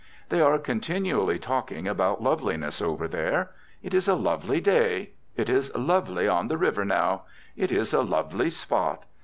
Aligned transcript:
They 0.29 0.41
are 0.41 0.57
continually 0.57 1.37
talking 1.37 1.87
about 1.87 2.23
loveliness 2.23 2.81
over 2.81 3.07
there: 3.07 3.51
it 3.83 3.93
is 3.93 4.07
a 4.07 4.15
lovely 4.15 4.59
day; 4.59 5.11
it 5.37 5.47
is 5.47 5.71
lovely 5.75 6.27
on 6.27 6.47
the 6.47 6.57
river 6.57 6.83
now; 6.83 7.25
it 7.55 7.71
is 7.71 7.93
a 7.93 8.01
lovely 8.01 8.49
spot. 8.49 9.03